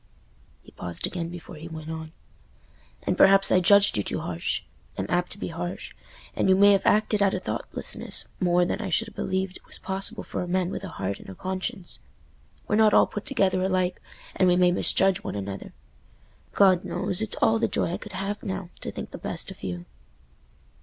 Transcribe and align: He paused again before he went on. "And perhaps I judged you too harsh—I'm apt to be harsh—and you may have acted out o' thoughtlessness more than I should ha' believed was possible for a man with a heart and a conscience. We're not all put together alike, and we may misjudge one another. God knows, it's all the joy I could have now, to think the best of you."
He 0.63 0.71
paused 0.71 1.05
again 1.05 1.29
before 1.29 1.57
he 1.57 1.67
went 1.67 1.91
on. 1.91 2.11
"And 3.03 3.15
perhaps 3.15 3.51
I 3.51 3.59
judged 3.59 3.97
you 3.97 4.01
too 4.01 4.19
harsh—I'm 4.19 5.05
apt 5.09 5.31
to 5.33 5.37
be 5.37 5.49
harsh—and 5.49 6.49
you 6.49 6.55
may 6.55 6.71
have 6.71 6.87
acted 6.87 7.21
out 7.21 7.35
o' 7.35 7.37
thoughtlessness 7.37 8.27
more 8.39 8.65
than 8.65 8.81
I 8.81 8.89
should 8.89 9.09
ha' 9.09 9.15
believed 9.15 9.59
was 9.67 9.77
possible 9.77 10.23
for 10.23 10.41
a 10.41 10.47
man 10.47 10.71
with 10.71 10.83
a 10.83 10.87
heart 10.87 11.19
and 11.19 11.29
a 11.29 11.35
conscience. 11.35 11.99
We're 12.67 12.77
not 12.77 12.95
all 12.95 13.05
put 13.05 13.25
together 13.25 13.61
alike, 13.61 14.01
and 14.35 14.47
we 14.47 14.55
may 14.55 14.71
misjudge 14.71 15.23
one 15.23 15.35
another. 15.35 15.71
God 16.55 16.83
knows, 16.83 17.21
it's 17.21 17.35
all 17.35 17.59
the 17.59 17.67
joy 17.67 17.93
I 17.93 17.97
could 17.97 18.13
have 18.13 18.41
now, 18.41 18.71
to 18.79 18.89
think 18.89 19.11
the 19.11 19.19
best 19.19 19.51
of 19.51 19.61
you." 19.61 19.85